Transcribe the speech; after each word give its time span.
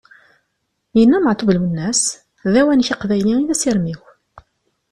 Yenna 0.97 1.17
Meɛtub 1.19 1.49
Lwennas: 1.57 2.01
"d 2.51 2.53
awanek 2.61 2.89
aqbayli 2.93 3.33
i 3.37 3.47
d 3.47 3.49
asirem-iw!" 3.53 4.01